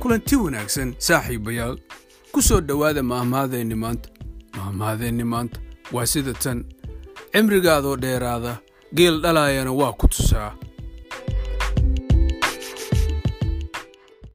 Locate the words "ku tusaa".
9.92-10.52